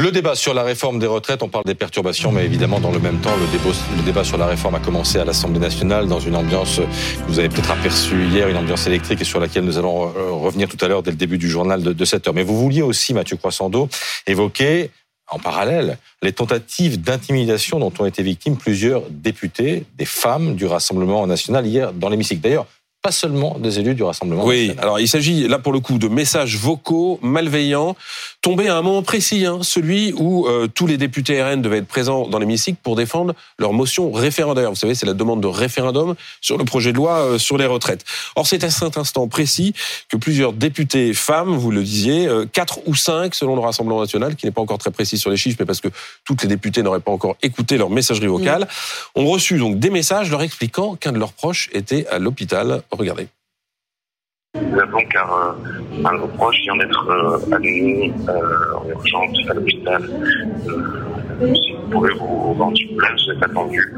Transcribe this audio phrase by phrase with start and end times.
[0.00, 3.00] Le débat sur la réforme des retraites, on parle des perturbations, mais évidemment, dans le
[3.00, 6.76] même temps, le débat, sur la réforme a commencé à l'Assemblée nationale dans une ambiance
[6.76, 10.30] que vous avez peut-être aperçue hier, une ambiance électrique et sur laquelle nous allons euh,
[10.30, 12.32] revenir tout à l'heure dès le début du journal de, de 7 heures.
[12.32, 13.90] Mais vous vouliez aussi, Mathieu Croissando,
[14.26, 14.88] évoquer
[15.28, 21.26] en parallèle, les tentatives d'intimidation dont ont été victimes plusieurs députés, des femmes du Rassemblement
[21.26, 22.40] national hier dans l'hémicycle.
[22.40, 22.66] D'ailleurs,
[23.02, 24.44] pas seulement des élus du Rassemblement.
[24.44, 27.96] Oui, alors il s'agit là pour le coup de messages vocaux malveillants
[28.42, 31.86] tombés à un moment précis, hein, celui où euh, tous les députés RN devaient être
[31.86, 34.70] présents dans l'hémicycle pour défendre leur motion référendaire.
[34.70, 37.66] Vous savez, c'est la demande de référendum sur le projet de loi euh, sur les
[37.66, 38.04] retraites.
[38.36, 39.72] Or, c'est à cet instant précis
[40.08, 44.36] que plusieurs députés femmes, vous le disiez, euh, quatre ou cinq selon le Rassemblement national,
[44.36, 45.88] qui n'est pas encore très précis sur les chiffres, mais parce que
[46.24, 48.68] toutes les députés n'auraient pas encore écouté leur messagerie vocale,
[49.14, 53.28] ont reçu donc des messages leur expliquant qu'un de leurs proches était à l'hôpital Regardez.
[54.60, 60.10] Nous avons car euh, un proches vient d'être euh, admis euh, en urgence à l'hôpital.
[60.68, 63.94] Euh, si vous pouvez vous rendre sur place, vous êtes attendu.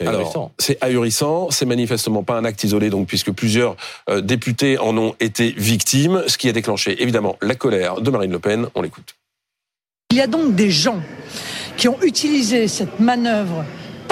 [0.00, 3.76] Alors, c'est ahurissant, c'est manifestement pas un acte isolé, donc puisque plusieurs
[4.08, 8.30] euh, députés en ont été victimes, ce qui a déclenché évidemment la colère de Marine
[8.30, 8.68] Le Pen.
[8.76, 9.16] On l'écoute.
[10.10, 11.00] Il y a donc des gens
[11.76, 13.64] qui ont utilisé cette manœuvre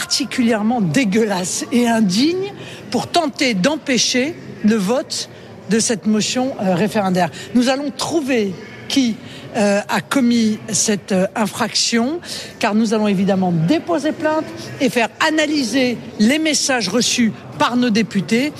[0.00, 2.54] particulièrement dégueulasse et indigne
[2.90, 4.34] pour tenter d'empêcher
[4.64, 5.28] le vote
[5.68, 7.28] de cette motion euh, référendaire.
[7.54, 8.54] Nous allons trouver
[8.88, 9.16] qui
[9.56, 12.20] euh, a commis cette euh, infraction,
[12.58, 14.46] car nous allons évidemment déposer plainte
[14.80, 18.54] et faire analyser les messages reçus par nos députés.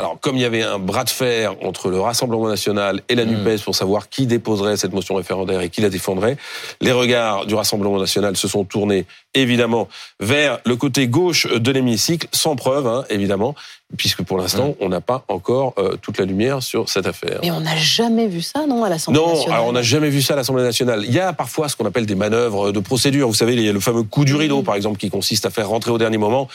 [0.00, 3.26] Alors, comme il y avait un bras de fer entre le Rassemblement national et la
[3.26, 3.44] Hmm.
[3.44, 6.38] NUPES pour savoir qui déposerait cette motion référendaire et qui la défendrait,
[6.80, 12.28] les regards du Rassemblement national se sont tournés évidemment vers le côté gauche de l'hémicycle,
[12.32, 13.54] sans preuve, hein, évidemment,
[13.96, 17.40] puisque pour l'instant, on n'a pas encore euh, toute la lumière sur cette affaire.
[17.42, 20.10] Mais on n'a jamais vu ça, non, à l'Assemblée Non, nationale alors on n'a jamais
[20.10, 21.04] vu ça à l'Assemblée nationale.
[21.06, 23.28] Il y a parfois ce qu'on appelle des manœuvres de procédure.
[23.28, 25.50] Vous savez, il y a le fameux coup du rideau, par exemple, qui consiste à
[25.50, 26.48] faire rentrer au dernier moment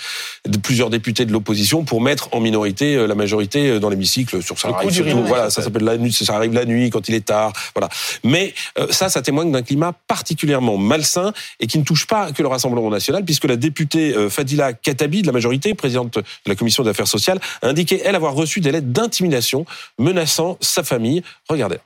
[0.48, 4.42] de plusieurs députés de l'opposition pour mettre en minorité euh, la majorité euh, dans l'hémicycle.
[4.42, 6.90] Sur ça Le coup du rideau, voilà, ça s'appelle la nuit, ça arrive la nuit
[6.90, 7.90] quand il est tard, voilà.
[8.24, 12.42] Mais euh, ça, ça témoigne d'un climat particulièrement malsain et qui ne touche pas que
[12.42, 16.56] le Rassemblement national, puisque la députée euh, Fadila Katabi de la majorité, présidente de la
[16.56, 19.66] commission des affaires sociales, a indiqué elle avoir reçu des lettres d'intimidation
[19.98, 21.24] menaçant sa famille.
[21.50, 21.78] Regardez.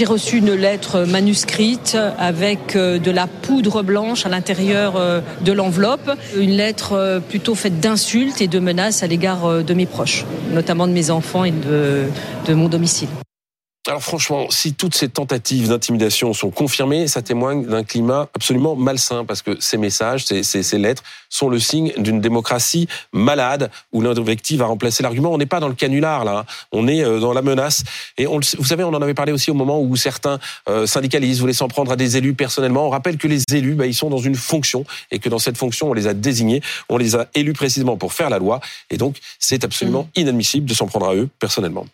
[0.00, 5.52] J'ai reçu une lettre manuscrite avec euh, de la poudre blanche à l'intérieur euh, de
[5.52, 10.24] l'enveloppe, une lettre euh, plutôt faite d'insultes et de menaces à l'égard de mes proches,
[10.52, 12.06] notamment de mes enfants et de,
[12.46, 13.10] de mon domicile.
[13.86, 19.24] Alors franchement, si toutes ces tentatives d'intimidation sont confirmées, ça témoigne d'un climat absolument malsain,
[19.24, 24.02] parce que ces messages, ces, ces- ces lettres sont le signe d'une démocratie malade, où
[24.02, 25.32] l'invective a remplacé l'argument.
[25.32, 26.44] On n'est pas dans le canular, là, hein.
[26.72, 27.82] on est euh, dans la menace.
[28.18, 31.40] Et on, vous savez, on en avait parlé aussi au moment où certains euh, syndicalistes
[31.40, 32.86] voulaient s'en prendre à des élus personnellement.
[32.86, 35.56] On rappelle que les élus, bah, ils sont dans une fonction, et que dans cette
[35.56, 36.60] fonction, on les a désignés,
[36.90, 38.60] on les a élus précisément pour faire la loi,
[38.90, 41.86] et donc c'est absolument inadmissible de s'en prendre à eux personnellement.